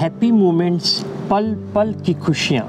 [0.00, 0.92] Happy moments,
[1.30, 2.64] पल पल की खुशियाँ।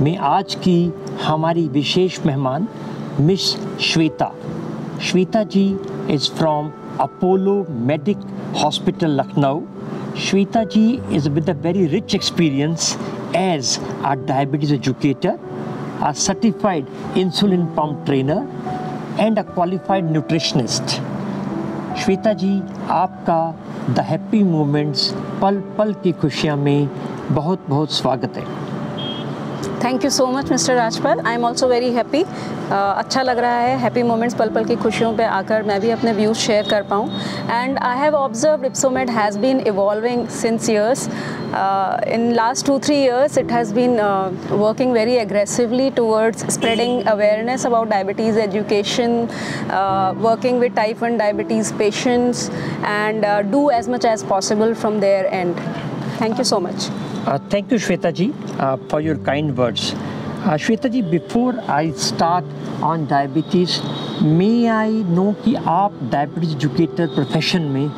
[0.00, 0.92] में आज की
[1.22, 2.66] हमारी विशेष मेहमान,
[3.20, 3.46] miss
[3.82, 4.30] Shweta.
[5.02, 5.64] Shweta ji
[6.10, 6.70] is from
[7.00, 7.54] Apollo
[7.86, 8.18] medics
[8.62, 9.60] hospital Lucknow.
[10.20, 12.96] Shweta ji is with a very rich experience
[13.36, 15.38] as a diabetes educator
[16.02, 18.46] a certified insulin pump trainer
[19.20, 21.00] and a qualified nutritionist
[21.98, 23.54] Shweta ji, आपका
[23.94, 26.88] the happy moments पल पल की खुशियाँ में
[27.30, 28.63] बहुत बहुत स्वागत है।
[29.84, 32.22] Thank you so much mister Rajpal I am also very happy
[32.70, 36.12] अच्छा लग रहा है हैप्पी मोमेंट्स पल पल की खुशियों पे आकर मैं भी अपने
[36.12, 37.08] व्यूज़ शेयर कर पाऊँ.
[37.50, 41.06] And I have observe Ipsomet has been evolving since years
[42.14, 44.00] in last two three years it has been
[44.52, 49.20] working very aggressively towards spreading awareness about diabetes education
[50.22, 52.50] working with type one diabetes patients
[52.84, 55.56] and do as much as possible from there and
[56.20, 56.90] thank you so much
[57.26, 59.94] Uh, thank you, Shweta ji, uh, for your kind words.
[60.44, 62.44] Uh, Shweta ji, before I start
[62.82, 63.80] on diabetes,
[64.20, 67.88] may I know कि आप diabetes educator profession में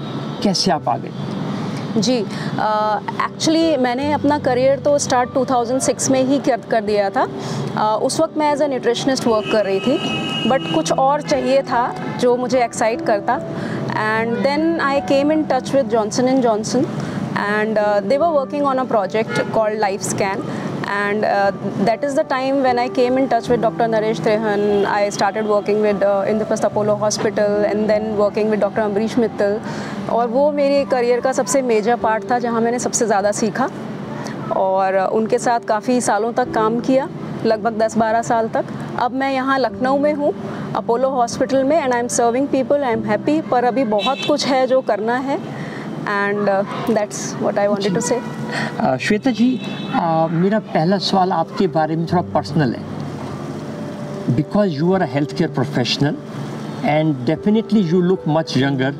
[0.42, 6.60] कैसे आप आ गए जी actually मैंने अपना career तो start 2006 में ही कर
[6.70, 10.74] कर दिया था। Uh, उस वक्त मैं एज अ न्यूट्रिशनिस्ट वर्क कर रही थी बट
[10.74, 11.84] कुछ और चाहिए था
[12.20, 13.40] जो मुझे एक्साइट करता।
[13.96, 16.86] And then I came in touch with Johnson and Johnson
[17.36, 20.42] and uh, they were working on a project called LifeScan
[20.88, 21.50] and uh,
[21.84, 23.84] that is the time when I came in touch with Dr.
[23.84, 24.84] Naresh Trehan.
[24.86, 28.82] I started working with uh, Indraprasth Apollo Hospital and then working with Dr.
[28.82, 29.60] Amrish Mittal
[30.10, 33.68] और वो मेरे career का सबसे major part था जहाँ मैंने सबसे ज़्यादा सीखा
[34.56, 37.08] और उनके साथ काफ़ी सालों तक काम किया
[37.44, 38.66] लगभग 10-12 साल तक
[39.00, 40.32] अब मैं यहाँ लखनऊ में हूँ
[40.76, 44.46] अपोलो हॉस्पिटल में and I am serving people I am happy पर अभी बहुत कुछ
[44.46, 45.38] है जो करना है
[46.08, 46.48] and
[46.94, 48.20] that's what I wanted to say
[49.06, 55.02] Shweta ji uh, मेरा पहला सवाल आपके बारे में थोड़ा पर्सनल है। Because you are
[55.02, 56.16] a health care professional
[56.84, 58.94] and definitely you look much younger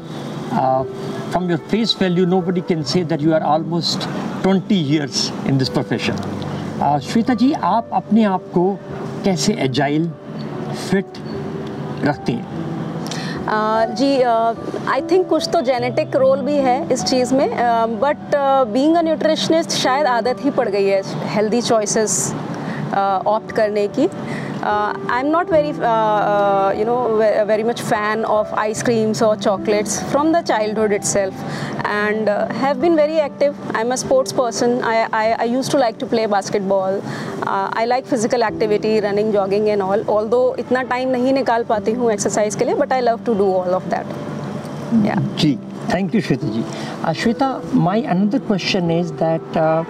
[0.52, 4.08] from your face value nobody can say that you are almost
[4.42, 8.70] twenty years in this profession Shweta ji आप अपने आप को
[9.24, 10.10] कैसे agile
[10.90, 11.18] fit
[12.04, 12.55] रखती हैं?
[13.48, 17.50] जी I uh, think कुछ तो genetic role भी है इस चीज़ में
[18.00, 18.34] बट
[18.72, 21.00] बीइंग अ न्यूट्रिशनिस्ट शायद आदत ही पड़ गई है
[21.34, 22.16] हेल्दी चॉइसेस
[23.26, 24.08] ऑप्ट करने की।
[24.65, 25.69] I am not very
[26.79, 26.97] you know
[27.47, 31.43] very much fan of ice creams और chocolates from the childhood it self
[31.91, 33.55] and uh, have been very active.
[33.75, 34.83] I'm a sports person.
[34.83, 37.01] I, I, I used to like to play basketball.
[37.43, 40.03] Uh, I like physical activity, running, jogging and all.
[40.09, 43.51] Although इतना time नहीं निकाल पाती हूँ exercise के लिए, but I love to do
[43.59, 44.05] all of that.
[45.03, 45.19] Yeah.
[45.43, 45.57] जी,
[45.89, 46.63] thank you Shweta ji.
[47.03, 49.83] Uh, Shweta, my another question is that uh,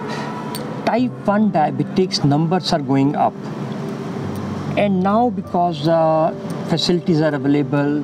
[0.86, 3.34] type 1 diabetics numbers are going up.
[4.77, 6.33] And now because uh,
[6.69, 8.03] facilities are available,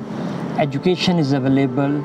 [0.58, 2.02] education is available,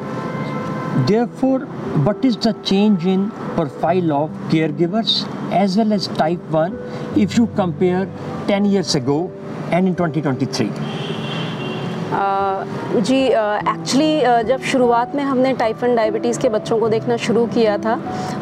[1.07, 1.59] Therefore,
[2.05, 6.73] what is the change in profile of caregivers as well as type 1
[7.15, 8.07] if you compare
[8.47, 9.31] 10 years ago
[9.71, 10.71] and in 2023?
[12.11, 12.65] Uh,
[13.05, 17.17] जी actually uh, uh, जब शुरुआत में हमने type one diabetes के बच्चों को देखना
[17.25, 17.95] शुरू किया था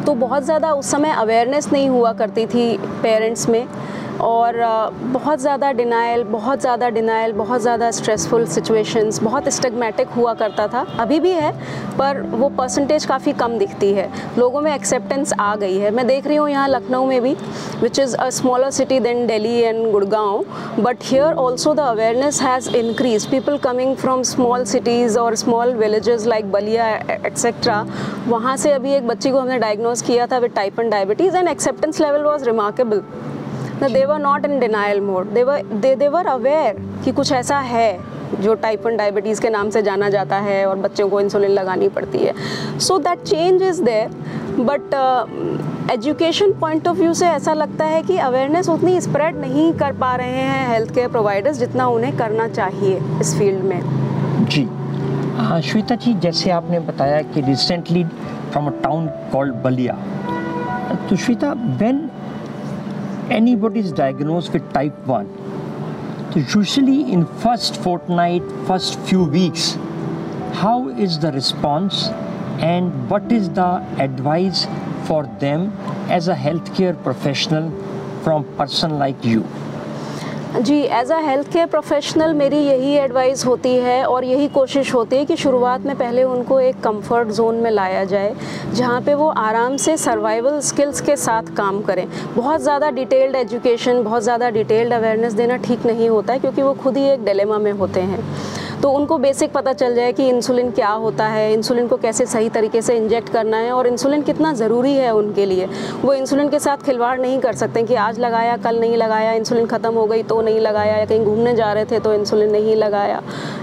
[0.05, 2.65] तो बहुत ज़्यादा उस समय अवेयरनेस नहीं हुआ करती थी
[3.03, 3.65] पेरेंट्स में
[4.22, 4.55] और
[5.13, 10.85] बहुत ज़्यादा डिनाइल बहुत ज़्यादा डिनाइल बहुत ज़्यादा स्ट्रेसफुल सिचुएशंस बहुत स्टगमेटिक हुआ करता था।
[11.00, 11.51] अभी भी है,
[11.97, 16.27] पर वो परसेंटेज काफ़ी कम दिखती है। लोगों में एक्सेप्टेंस आ गई है। मैं देख
[16.27, 17.35] रही हूँ यहाँ लखनऊ में भी
[17.81, 20.45] which is a smaller city than Delhi and Gurgaon
[20.79, 26.25] but here also the awareness has increase people coming from small cities और small villages
[26.27, 26.89] like Ballia
[27.25, 27.85] etcetera
[28.27, 31.47] वहाँ से अभी एक बच्ची को हमने डायग्नोज किया था with type and diabetes and
[31.47, 33.03] acceptance level was remarkable
[33.79, 37.59] they were not in denial mode they were they they were aware कि कुछ ऐसा
[37.61, 37.99] है
[38.41, 41.89] जो टाइप वन डायबिटीज़ के नाम से जाना जाता है और बच्चों को इंसुलिन लगानी
[41.89, 42.33] पड़ती है।
[42.79, 44.09] So that change is there
[44.59, 44.95] but
[45.91, 50.15] education point of view से ऐसा लगता है कि अवेयरनेस उतनी स्प्रेड नहीं कर पा
[50.15, 53.81] रहे हैं हेल्थ केयर प्रोवाइडर्स जितना उन्हें करना चाहिए इस फ़ील्ड में।
[54.50, 54.68] जी।
[55.38, 59.97] हाँ श्वेता जी, जैसे आपने बताया कि recently from a town called Ballia.
[61.09, 62.09] तो Shweta when
[63.29, 65.27] anybody is diagnosed with type 1
[66.33, 69.77] so usually in first fortnight first few weeks
[70.62, 72.07] how is the response
[72.71, 73.69] and what is the
[74.07, 74.65] advice
[75.06, 75.71] for them
[76.09, 77.71] as a healthcare professional
[78.24, 79.45] from person like you
[80.47, 85.15] ji as a health care professional मेरी यही advice होती है और यही कोशिश होती
[85.15, 88.33] है कि शुरुआत में पहले उनको एक कंफर्ट जोन में लाया जाए,
[88.73, 92.05] जहाँ पे वो आराम से सर्वाइवल स्किल्स के साथ काम करें।
[92.35, 96.73] बहुत ज़्यादा डिटेल्ड एजुकेशन बहुत ज़्यादा डिटेल्ड अवेयरनेस देना ठीक नहीं होता है, क्योंकि वो
[96.73, 98.19] खुद ही एक डिलेमा में होते हैं।
[98.83, 102.50] तो उनको बेसिक पता चल जाए कि इंसुलिन क्या होता है इंसुलिन को कैसे सही
[102.50, 105.68] तरीके से इंजेक्ट करना है और इंसुलिन कितना ज़रूरी है उनके लिए।
[106.03, 109.65] वो इंसुलिन के साथ खिलवाड़ नहीं कर सकते कि आज लगाया, कल नहीं लगाया इंसुलिन
[109.68, 112.75] ख़त्म हो गई तो नहीं लगाया या कहीं घूमने जा रहे थे तो इंसुलिन नहीं
[112.75, 113.21] लगाया।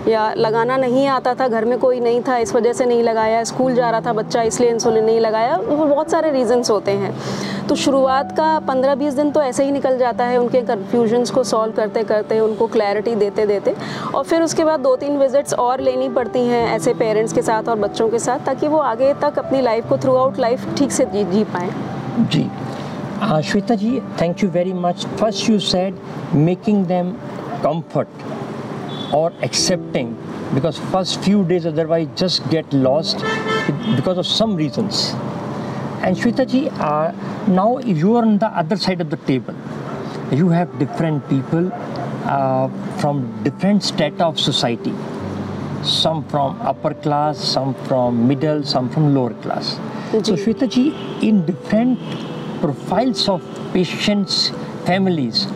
[0.08, 3.42] या लगाना नहीं आता था, घर में कोई नहीं था, इस वजह से नहीं लगाया,
[3.44, 7.14] स्कूल जा रहा था बच्चा इसलिए इंसुलिन नहीं लगाया, वो बहुत सारे रीजंस होते हैं।
[7.68, 11.72] तो शुरुआत का 15-20 दिन तो ऐसे ही निकल जाता है, उनके कन्फ्यूजन्स को सॉल्व
[11.72, 13.74] करते करते उनको क्लैरिटी देते देते
[14.14, 17.68] और फिर उसके बाद दो तीन विजिट्स और लेनी पड़ती हैं ऐसे पेरेंट्स के साथ
[17.68, 20.92] और बच्चों के साथ, ताकि वो आगे तक अपनी लाइफ को थ्रू आउट लाइफ ठीक
[20.92, 21.70] से जी जी पाएँ।
[22.32, 22.48] जी।
[23.42, 23.90] Shweta ji
[24.20, 25.98] thank you very much first you said
[26.34, 27.10] making them
[27.64, 30.14] comfort और accepting
[30.54, 33.24] because first few days otherwise just get lost
[33.70, 35.08] because of some reasons
[36.04, 41.22] and Shweta ji now you are the other side of the table you have different
[41.22, 41.70] people
[42.24, 42.68] uh,
[42.98, 44.94] from different strata of society.
[45.82, 49.78] Some from upper class, some from middle, some from lower class.
[50.12, 51.98] So Shweta ji, in different
[52.60, 53.42] profiles of
[53.72, 54.50] patients,
[54.86, 55.46] families,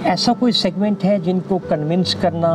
[0.00, 2.50] ऐसा कोई segment है जिनको convince करना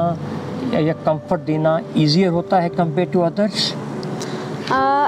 [0.74, 3.74] या, comfort देना easier होता है compare to others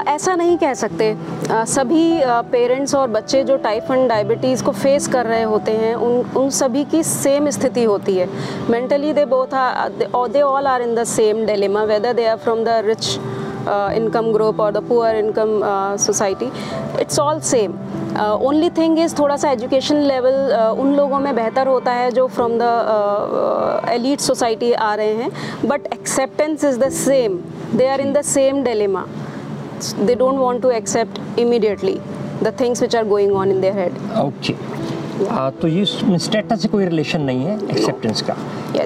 [0.08, 1.14] ऐसा नहीं कह सकते
[1.50, 2.20] सभी
[2.52, 6.48] पेरेंट्स और बच्चे जो टाइप वन डायबिटीज़ को फेस कर रहे होते हैं उन उन
[6.50, 8.28] सभी की सेम स्थिति होती है।
[8.70, 9.54] Mentally they both
[10.32, 13.06] they all are in the same dilemma whether they are from the rich
[13.96, 15.60] income group और the poor income
[16.04, 16.50] society
[17.00, 17.72] it's all same
[18.20, 22.26] only thing is थोड़ा सा एजुकेशन लेवल uh, उन लोगों में बेहतर होता है जो
[22.26, 25.30] फ्रॉम द एलिट सोसाइटी आ रहे हैं
[25.64, 27.38] but acceptance is the same
[27.74, 29.04] they are in the same dilemma
[29.80, 32.00] they don't want to accept immediately
[32.42, 33.92] the things which are going on in their head.
[34.16, 34.56] Okay.
[35.20, 35.84] आ, तो ये
[36.18, 38.36] status से कोई relation नहीं है एक्सेप्टेंस का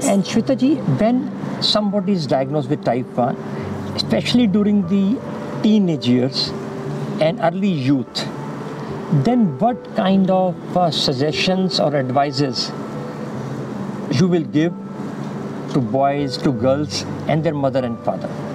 [0.05, 1.29] and Shweta ji when
[1.73, 3.37] somebody is diagnose with type one
[3.99, 5.05] specially during the
[5.63, 6.51] teen age years
[7.23, 8.25] and early youth
[9.25, 12.71] then what kind of suggestions और advices
[14.21, 14.79] you will give
[15.75, 18.52] to boys to girls and their mother and father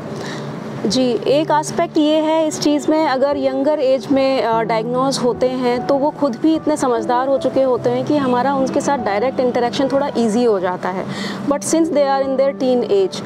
[0.88, 5.86] जी, एक aspect ये है इस चीज़ में, अगर younger age में डायग्नोज होते हैं
[5.88, 9.40] तो वो खुद भी इतने समझदार हो चुके होते हैं कि हमारा उनके साथ डायरेक्ट
[9.40, 11.06] इंटरेक्शन थोड़ा ईजी हो जाता है।
[11.50, 13.22] But since they are in their teen age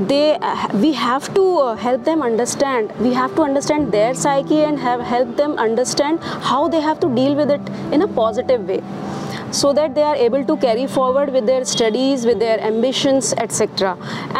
[0.00, 0.38] they
[0.74, 1.46] we have to
[1.82, 6.68] help them understand we have to understand their psyche and have help them understand how
[6.68, 8.80] they have to deal with it in a positive way
[9.60, 13.96] so that they are able to carry forward with their studies with their ambitions etc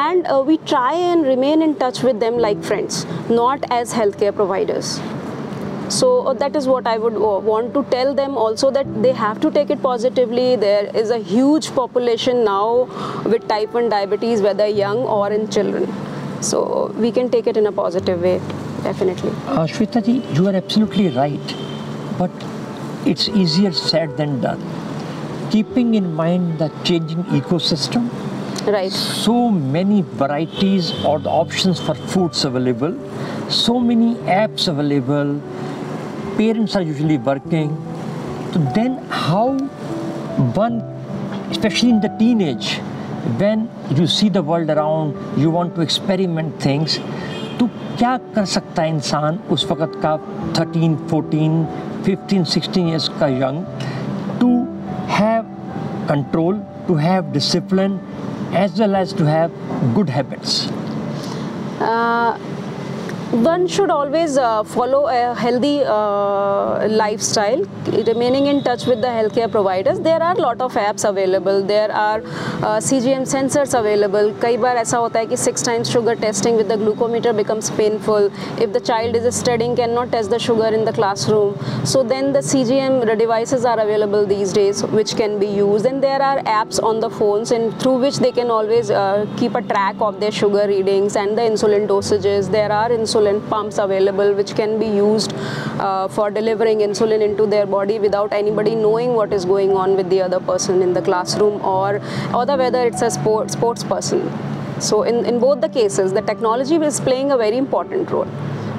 [0.06, 4.34] and uh, we try and remain in touch with them like friends not as healthcare
[4.34, 5.00] providers.
[5.88, 9.12] So uh, that is what i would uh, want to tell them also that they
[9.12, 10.56] have to take it positively.
[10.56, 12.88] There is a huge population now
[13.24, 15.92] with type 1 diabetes whether young or in children.
[16.42, 18.40] So we can take it in a positive way
[18.82, 19.30] definitely.
[19.46, 21.54] Uh, Shweta ji, you are absolutely right,
[22.18, 22.30] but
[23.06, 24.85] it's easier said than done.
[25.50, 28.10] Keeping in mind the changing ecosystem,
[28.66, 32.94] right so many varieties or the options for foods available,
[33.48, 35.40] so many apps available,
[36.36, 37.70] parents are usually working.
[38.52, 39.52] So then how
[40.54, 40.80] one,
[41.50, 42.78] especially in the teenage,
[43.38, 46.98] when you see the world around, you want to experiment things,
[47.58, 47.66] तो
[47.98, 50.18] क्या कर सकता है इंसान उस वक़्त का
[50.58, 51.66] 13, 14,
[52.06, 53.95] 15, 16 years का young to have
[56.06, 56.54] control,
[56.86, 58.00] to have discipline,
[58.52, 59.50] as well as to have
[59.94, 60.70] good habits.
[61.80, 62.38] uh,
[63.32, 67.64] one should always uh, follow a healthy uh, lifestyle
[68.06, 69.98] remaining in touch with the healthcare providers.
[69.98, 71.60] There are a lot of apps available.
[71.60, 74.32] There are uh, cgm sensors available.
[74.40, 78.30] कई बार ऐसा होता है कि six times sugar testing with the glucometer becomes painful.
[78.60, 81.58] If the child is studying cannot test the sugar in the classroom.
[81.84, 85.84] So then the cgm devices are available these days which can be used.
[85.84, 89.56] And there are apps on the phones and through which they can always uh, keep
[89.56, 92.52] a track of their sugar readings and the insulin dosages.
[92.52, 95.32] There are insulin insulin pumps available which can be used
[95.78, 100.08] uh, for delivering insulin into their body without anybody knowing what is going on with
[100.10, 102.00] the other person in the classroom or,
[102.34, 104.30] or whether it's a sport, sports person.
[104.80, 108.28] So in, in both the cases, the technology is playing a very important role.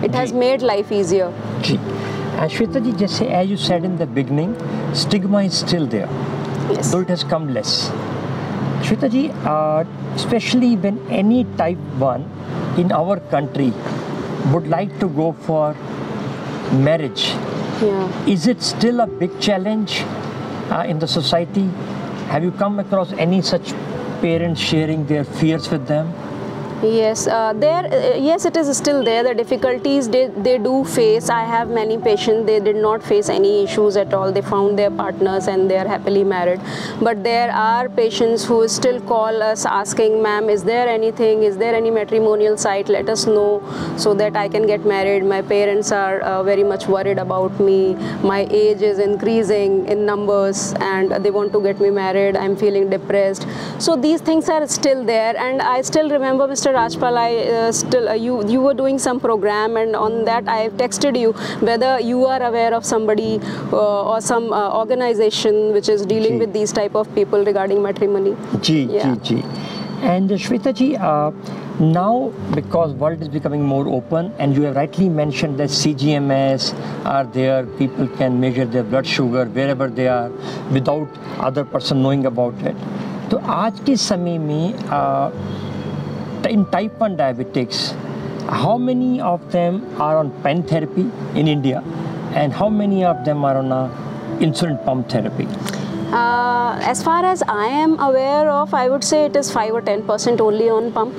[0.03, 1.33] It has made life easier.
[2.37, 4.55] Ashweta ji, just as you said in the beginning,
[4.93, 6.07] stigma is still there,
[6.71, 6.91] yes.
[6.91, 7.89] though it has come less.
[8.83, 9.83] Shweta ji, uh,
[10.15, 12.21] especially when any type 1
[12.77, 13.73] in our country
[14.53, 15.73] would like to go for
[16.87, 17.33] marriage,
[17.81, 18.27] Yeah.
[18.35, 20.03] is it still a big challenge
[20.71, 21.67] uh, in the society?
[22.29, 23.73] Have you come across any such
[24.21, 26.11] parents sharing their fears with them?
[26.83, 27.85] Yes, uh, there.
[27.85, 29.23] Uh, yes, it is still there.
[29.23, 31.27] The difficulties they, they do face.
[31.27, 32.45] I have many patients.
[32.45, 34.31] They did not face any issues at all.
[34.31, 36.61] They found their partners and they are happily married.
[37.01, 41.41] But there are patients who still call us asking, "Ma'am, is there anything?
[41.41, 42.89] Is there any matrimonial site?
[42.89, 43.63] Let us know
[43.97, 45.25] so that I can get married.
[45.25, 47.95] My parents are uh, very much worried about me.
[48.21, 52.37] My age is increasing in numbers, and they want to get me married.
[52.37, 53.47] I'm feeling depressed.
[53.79, 56.66] So these things are still there, and I still remember Mr.
[56.66, 57.16] Rajpal.
[57.16, 61.18] I uh, still uh, you you were doing some program, and on that I texted
[61.18, 63.40] you whether you are aware of somebody
[63.72, 66.38] uh, or some uh, organization which is dealing Ji.
[66.38, 68.36] with these type of people regarding matrimony.
[68.60, 69.14] Ji, Yeah.
[69.14, 69.44] ji, ji.
[70.02, 71.30] And uh, Shweta ji, uh,
[71.78, 76.74] now because world is becoming more open, and you have rightly mentioned that CGMS
[77.04, 80.30] are there, people can measure their blood sugar wherever they are
[80.72, 81.08] without
[81.38, 82.74] other person knowing about it.
[83.30, 85.30] तो आज के समय में uh,
[86.47, 87.91] in type 1 diabetics,
[88.49, 91.83] how many of them are on pen therapy in India,
[92.33, 93.89] and how many of them are on a
[94.39, 95.47] insulin pump therapy?
[96.11, 99.81] Uh, as far as I am aware of, I would say it is five or
[99.81, 101.13] ten percent only on pump.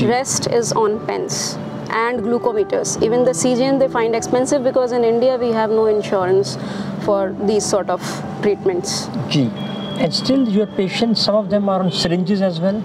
[0.00, 1.58] Rest is on pens
[1.90, 3.02] and glucometers.
[3.02, 6.56] Even the CGM they find expensive because in India we have no insurance
[7.04, 8.00] for these sort of
[8.42, 9.08] treatments.
[9.28, 9.50] G.
[9.98, 12.82] And still, your patients, some of them are on syringes as well,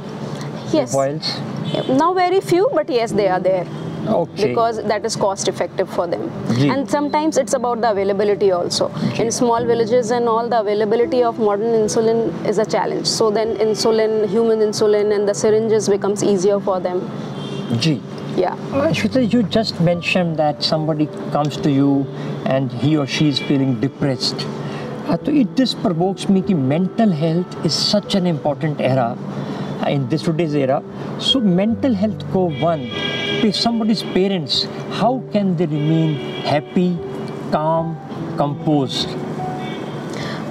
[0.73, 0.93] Yes.
[0.93, 1.39] vials.
[1.89, 3.67] Now very few, but yes, they are there.
[4.07, 4.47] Okay.
[4.47, 6.29] because that is cost effective for them
[6.71, 8.87] and sometimes it's about the availability also
[9.19, 13.57] in small villages and all the availability of modern insulin is a challenge so then
[13.57, 17.01] insulin human insulin and the syringes becomes easier for them
[17.79, 18.01] G.
[18.37, 22.07] yeah Uh, Shweta, you just mentioned that somebody comes to you
[22.45, 24.45] and he or she is feeling depressed.
[25.07, 29.17] Uh, so it this provokes me that mental health is such an important era
[29.89, 30.83] in this today's era.
[31.19, 32.89] So mental health go one.
[33.43, 36.97] If somebody's parents, how can they remain happy,
[37.51, 37.97] calm,
[38.37, 39.09] composed?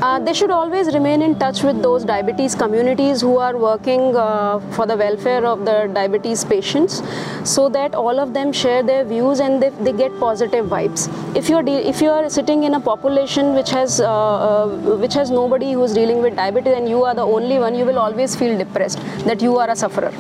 [0.03, 4.61] Uh, they should always remain in touch with those diabetes communities who are working uh,
[4.73, 7.03] for the welfare of the diabetes patients
[7.45, 11.09] so that all of them share their views and they, they get positive vibes.
[11.35, 15.31] If you're if you are sitting in a population which has uh, uh, which has
[15.31, 18.59] nobody who's dealing with diabetes and you are the only one you will always feel
[18.59, 20.13] depressed that you are a sufferer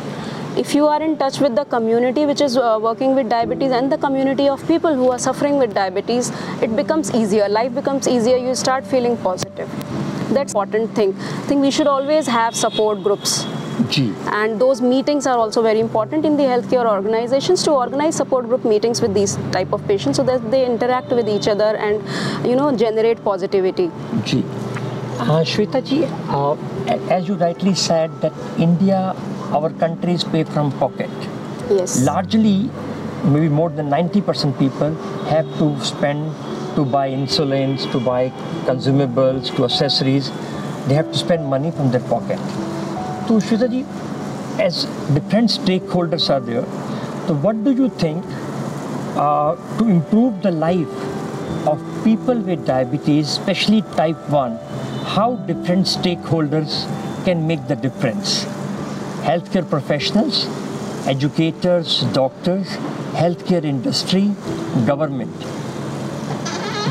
[0.56, 3.92] if you are in touch with the community which is uh, working with diabetes and
[3.92, 6.30] the community of people who are suffering with diabetes
[6.62, 7.48] it becomes easier.
[7.48, 8.36] Life becomes easier.
[8.36, 9.68] You start feeling positive.
[10.32, 11.14] That's important thing.
[11.18, 13.44] I think we should always have support groups.
[13.90, 14.14] G.
[14.32, 18.64] and those meetings are also very important in the healthcare organizations to organize support group
[18.64, 22.56] meetings with these type of patients so that they interact with each other and you
[22.56, 23.90] know generate positivity.
[24.24, 24.42] Ji.
[25.18, 26.54] Uh, Shweta ji, uh,
[27.10, 29.14] as you rightly said, that India,
[29.52, 31.10] our countries pay from pocket.
[31.70, 32.70] yes Largely,
[33.24, 34.94] maybe more than 90% people
[35.26, 36.34] have to spend
[36.76, 38.28] to buy insulins, to buy
[38.66, 40.30] consumables, to accessories.
[40.86, 42.38] They have to spend money from their pocket.
[43.26, 43.84] So, Shweta
[44.60, 44.84] as
[45.14, 46.64] different stakeholders are there,
[47.26, 48.24] so what do you think
[49.16, 54.56] uh, to improve the life of people with diabetes, especially type 1,
[55.16, 56.84] how different stakeholders
[57.24, 58.46] can make the difference?
[59.26, 60.46] Healthcare professionals,
[61.08, 62.68] educators, doctors,
[63.20, 64.30] healthcare industry,
[64.86, 65.34] government.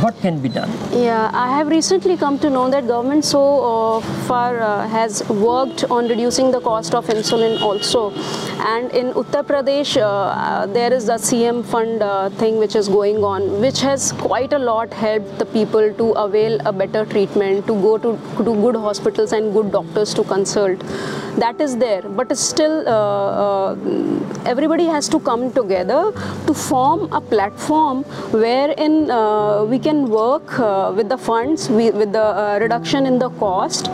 [0.01, 0.69] What can be done?
[0.91, 5.85] Yeah, I have recently come to know that government so uh, far uh, has worked
[5.85, 8.11] on reducing the cost of insulin also.
[8.59, 12.89] And in Uttar Pradesh, uh, uh, there is the CM fund uh, thing which is
[12.89, 17.65] going on, which has quite a lot helped the people to avail a better treatment,
[17.67, 20.79] to go to, to good hospitals and good doctors to consult.
[21.37, 23.75] That is there, but still, uh,
[24.45, 26.11] everybody has to come together
[26.47, 29.07] to form a platform wherein
[29.69, 33.89] we can work uh, with the funds, we, with the uh, reduction in the cost,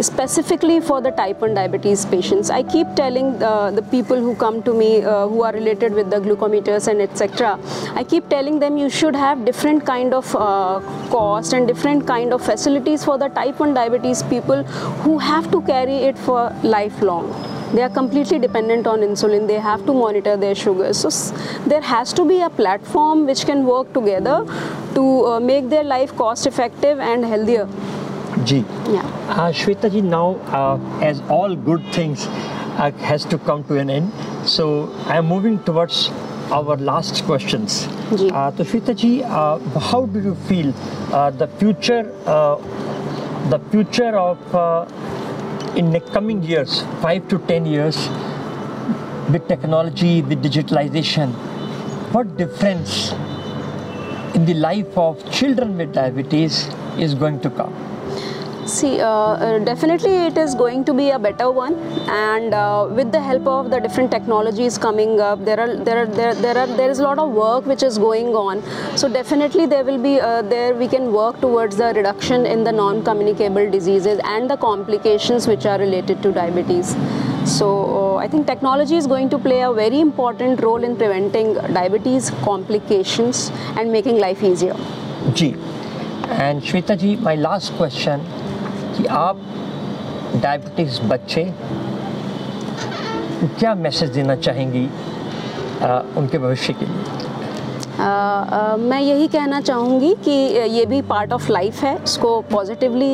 [0.00, 2.50] specifically for the type 1 diabetes patients.
[2.58, 6.10] I keep telling uh, the people who come to me uh, who are related with
[6.10, 7.58] the glucometers and etc.
[7.94, 10.80] I keep telling them you should have different kind of uh,
[11.16, 14.62] cost and different kind of facilities for the type 1 diabetes people
[15.04, 17.28] who have to carry it for lifelong
[17.74, 19.46] they are completely dependent on insulin.
[19.48, 21.10] They have to monitor their sugars so
[21.66, 24.46] there has to be a platform which can work together
[24.94, 27.68] to uh, make their life cost effective and healthier.
[28.44, 28.64] Ji.
[28.88, 29.02] Yeah.
[29.28, 30.78] Uh, shweta ji now uh,
[31.08, 34.12] as all good things uh, has to come to an end.
[34.44, 36.10] So i am moving towards
[36.50, 37.86] our last questions.
[38.16, 38.30] Ji.
[38.30, 39.58] Uh, to shweta ji uh,
[39.90, 40.72] how do you feel
[41.12, 42.02] uh, the future
[43.50, 44.38] the future of
[45.76, 47.96] in the coming years, five to ten years,
[49.30, 51.32] with technology, with digitalization,
[52.12, 53.12] what difference
[54.34, 57.93] in the life of children with diabetes is going to come?
[58.66, 61.74] See, uh, uh, definitely it is going to be a better one,
[62.08, 66.06] and uh, with the help of the different technologies coming up, there are there are
[66.06, 68.62] there, there are there is a lot of work which is going on.
[68.96, 72.72] So definitely there will be uh, there we can work towards the reduction in the
[72.72, 76.96] non-communicable diseases and the complications which are related to diabetes.
[77.44, 81.52] So uh, I think technology is going to play a very important role in preventing
[81.74, 84.74] diabetes complications and making life easier.
[85.34, 85.52] Ji,
[86.30, 88.24] and Shweta ji, my last question
[88.96, 89.40] कि आप
[90.42, 91.44] diabetics बच्चे
[93.58, 94.88] क्या message देना चाहेंगी
[95.82, 97.02] अ, उनके भविष्य के लिए?
[97.98, 100.30] अ, अ, मैं यही कहना चाहूँगी कि
[100.76, 103.12] ये भी पार्ट ऑफ़ लाइफ है। इसको पॉजिटिवली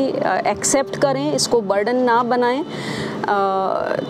[0.51, 2.65] एक्सेप्ट करें इसको बर्डन ना बनाएँ।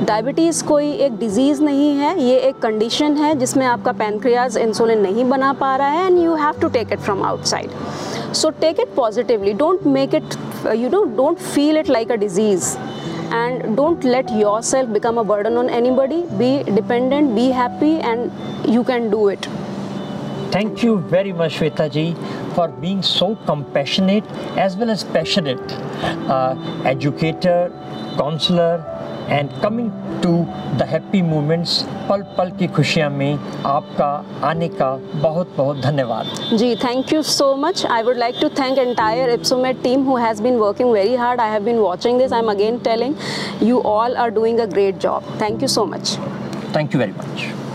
[0.06, 5.24] डायबिटीज़ कोई एक डिज़ीज़ नहीं है ये एक कंडीशन है जिसमें आपका पैनक्रियाज इंसुलिन नहीं
[5.28, 7.70] बना पा रहा है and you have to take it from outside
[8.32, 9.54] So take it positively.
[9.54, 12.76] Don't make it, uh, you know, don't feel it like a disease.
[13.32, 16.24] And don't let yourself become a burden on anybody.
[16.38, 18.30] Be dependent, be happy, and
[18.68, 19.46] you can do it.
[20.50, 22.16] Thank you very much, Shweta ji,
[22.54, 24.24] for being so compassionate
[24.56, 25.60] as well as passionate
[26.28, 27.70] uh, educator,
[28.16, 28.84] counselor,
[29.30, 29.90] and coming
[30.22, 30.30] to
[30.78, 34.08] the happy moments पल पल की खुशियाँ में आपका
[34.48, 38.78] आने का बहुत बहुत धन्यवाद। जी thank you so much I would like to thank
[38.78, 42.40] entire Ipsomet team who has been working very hard I have been watching this I
[42.40, 43.14] am again telling
[43.62, 46.18] you all are doing a great job thank you so much
[46.76, 47.69] thank you very much